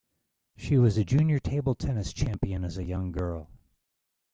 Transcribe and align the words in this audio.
She 0.57 0.79
was 0.79 0.97
a 0.97 1.03
junior 1.03 1.37
table 1.37 1.75
tennis 1.75 2.11
champion 2.11 2.63
as 2.65 2.75
a 2.79 2.83
young 2.83 3.11
girl. 3.11 3.51